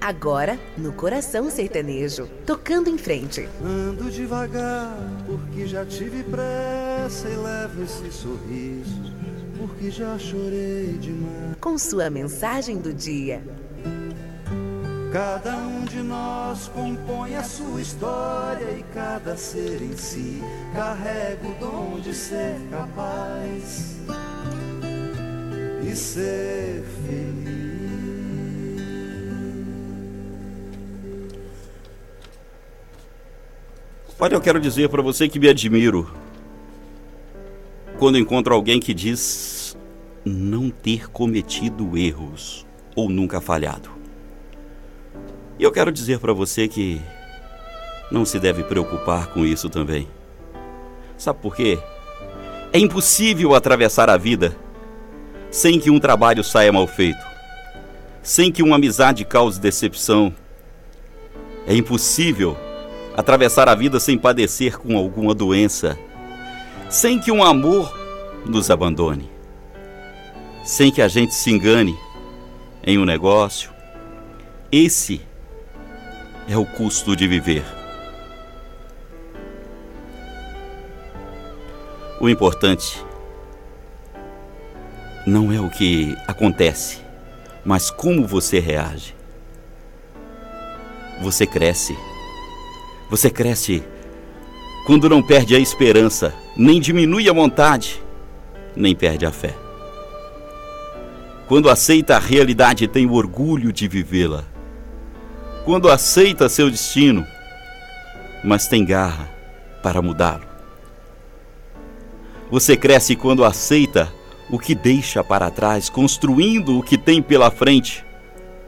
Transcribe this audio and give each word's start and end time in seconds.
Agora, 0.00 0.58
no 0.76 0.92
coração 0.92 1.50
sertanejo, 1.50 2.28
tocando 2.44 2.90
em 2.90 2.98
frente. 2.98 3.48
Ando 3.64 4.10
devagar, 4.10 4.94
porque 5.26 5.66
já 5.66 5.86
tive 5.86 6.22
pressa 6.24 7.26
e 7.26 7.36
levo 7.36 7.82
esse 7.82 8.12
sorriso, 8.12 9.14
porque 9.56 9.90
já 9.90 10.18
chorei 10.18 10.98
demais. 11.00 11.56
Com 11.58 11.78
sua 11.78 12.10
mensagem 12.10 12.76
do 12.76 12.92
dia. 12.92 13.42
Cada 15.10 15.56
um 15.56 15.84
de 15.84 16.02
nós 16.02 16.68
compõe 16.68 17.36
a 17.36 17.42
sua 17.42 17.80
história 17.80 18.72
e 18.72 18.82
cada 18.92 19.36
ser 19.38 19.80
em 19.80 19.96
si 19.96 20.42
carrega 20.74 21.46
o 21.46 21.54
dom 21.54 22.00
de 22.00 22.12
ser 22.12 22.60
capaz 22.70 23.96
e 25.82 25.96
ser 25.96 26.84
feliz. 27.06 27.73
Olha, 34.24 34.36
eu 34.36 34.40
quero 34.40 34.58
dizer 34.58 34.88
para 34.88 35.02
você 35.02 35.28
que 35.28 35.38
me 35.38 35.50
admiro 35.50 36.10
quando 37.98 38.16
encontro 38.16 38.54
alguém 38.54 38.80
que 38.80 38.94
diz 38.94 39.76
não 40.24 40.70
ter 40.70 41.10
cometido 41.10 41.94
erros 41.98 42.64
ou 42.96 43.10
nunca 43.10 43.38
falhado. 43.38 43.90
E 45.58 45.62
eu 45.62 45.70
quero 45.70 45.92
dizer 45.92 46.20
para 46.20 46.32
você 46.32 46.66
que 46.66 47.02
não 48.10 48.24
se 48.24 48.40
deve 48.40 48.62
preocupar 48.62 49.26
com 49.26 49.44
isso 49.44 49.68
também. 49.68 50.08
Sabe 51.18 51.40
por 51.42 51.54
quê? 51.54 51.78
É 52.72 52.78
impossível 52.78 53.54
atravessar 53.54 54.08
a 54.08 54.16
vida 54.16 54.56
sem 55.50 55.78
que 55.78 55.90
um 55.90 56.00
trabalho 56.00 56.42
saia 56.42 56.72
mal 56.72 56.86
feito, 56.86 57.22
sem 58.22 58.50
que 58.50 58.62
uma 58.62 58.76
amizade 58.76 59.22
cause 59.22 59.60
decepção. 59.60 60.34
É 61.66 61.76
impossível 61.76 62.56
atravessar 63.16 63.68
a 63.68 63.74
vida 63.74 64.00
sem 64.00 64.18
padecer 64.18 64.78
com 64.78 64.96
alguma 64.96 65.34
doença, 65.34 65.98
sem 66.90 67.18
que 67.18 67.30
um 67.30 67.42
amor 67.42 67.96
nos 68.44 68.70
abandone, 68.70 69.30
sem 70.64 70.90
que 70.90 71.00
a 71.00 71.08
gente 71.08 71.34
se 71.34 71.50
engane 71.50 71.96
em 72.82 72.98
um 72.98 73.04
negócio. 73.04 73.70
Esse 74.70 75.20
é 76.48 76.56
o 76.56 76.66
custo 76.66 77.14
de 77.14 77.28
viver. 77.28 77.64
O 82.20 82.28
importante 82.28 83.04
não 85.26 85.52
é 85.52 85.60
o 85.60 85.70
que 85.70 86.16
acontece, 86.26 87.00
mas 87.64 87.90
como 87.90 88.26
você 88.26 88.58
reage. 88.58 89.14
Você 91.20 91.46
cresce. 91.46 91.96
Você 93.14 93.30
cresce 93.30 93.80
quando 94.84 95.08
não 95.08 95.22
perde 95.22 95.54
a 95.54 95.58
esperança, 95.60 96.34
nem 96.56 96.80
diminui 96.80 97.30
a 97.30 97.32
vontade, 97.32 98.02
nem 98.74 98.92
perde 98.92 99.24
a 99.24 99.30
fé. 99.30 99.54
Quando 101.46 101.70
aceita 101.70 102.16
a 102.16 102.18
realidade 102.18 102.82
e 102.82 102.88
tem 102.88 103.06
o 103.06 103.12
orgulho 103.12 103.72
de 103.72 103.86
vivê-la. 103.86 104.42
Quando 105.64 105.88
aceita 105.88 106.48
seu 106.48 106.68
destino, 106.68 107.24
mas 108.42 108.66
tem 108.66 108.84
garra 108.84 109.30
para 109.80 110.02
mudá-lo. 110.02 110.48
Você 112.50 112.76
cresce 112.76 113.14
quando 113.14 113.44
aceita 113.44 114.12
o 114.50 114.58
que 114.58 114.74
deixa 114.74 115.22
para 115.22 115.52
trás, 115.52 115.88
construindo 115.88 116.80
o 116.80 116.82
que 116.82 116.98
tem 116.98 117.22
pela 117.22 117.48
frente 117.48 118.04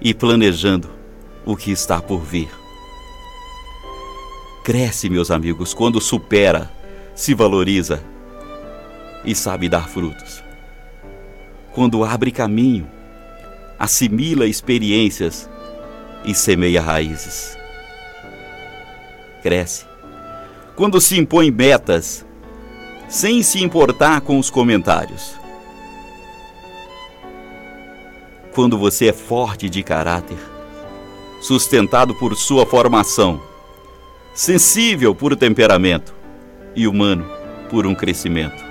e 0.00 0.12
planejando 0.12 0.90
o 1.46 1.54
que 1.54 1.70
está 1.70 2.02
por 2.02 2.18
vir. 2.22 2.61
Cresce, 4.64 5.10
meus 5.10 5.30
amigos, 5.30 5.74
quando 5.74 6.00
supera, 6.00 6.70
se 7.14 7.34
valoriza 7.34 8.02
e 9.24 9.34
sabe 9.34 9.68
dar 9.68 9.88
frutos. 9.88 10.42
Quando 11.72 12.04
abre 12.04 12.30
caminho, 12.30 12.88
assimila 13.78 14.46
experiências 14.46 15.50
e 16.24 16.32
semeia 16.34 16.80
raízes. 16.80 17.58
Cresce 19.42 19.84
quando 20.76 21.00
se 21.00 21.18
impõe 21.18 21.50
metas 21.50 22.24
sem 23.08 23.42
se 23.42 23.62
importar 23.62 24.20
com 24.20 24.38
os 24.38 24.48
comentários. 24.48 25.34
Quando 28.54 28.78
você 28.78 29.08
é 29.08 29.12
forte 29.12 29.68
de 29.68 29.82
caráter, 29.82 30.38
sustentado 31.40 32.14
por 32.14 32.36
sua 32.36 32.64
formação 32.64 33.51
sensível 34.34 35.14
por 35.14 35.36
temperamento 35.36 36.14
e 36.74 36.86
humano 36.86 37.28
por 37.70 37.86
um 37.86 37.94
crescimento. 37.94 38.62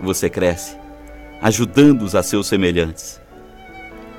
Você 0.00 0.28
cresce 0.28 0.76
ajudando-os 1.40 2.14
a 2.14 2.22
seus 2.22 2.46
semelhantes, 2.46 3.20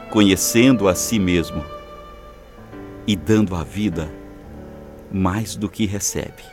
conhecendo 0.10 0.88
a 0.88 0.96
si 0.96 1.20
mesmo 1.20 1.64
e 3.06 3.16
dando 3.16 3.56
à 3.56 3.64
vida 3.64 4.12
mais 5.12 5.56
do 5.56 5.70
que 5.70 5.86
recebe. 5.86 6.44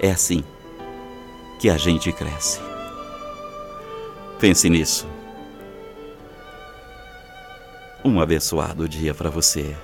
É 0.00 0.10
assim 0.10 0.42
que 1.58 1.68
a 1.68 1.76
gente 1.76 2.12
cresce. 2.12 2.60
Pense 4.38 4.70
nisso. 4.70 5.06
Um 8.04 8.20
abençoado 8.20 8.88
dia 8.88 9.12
para 9.12 9.28
você. 9.28 9.76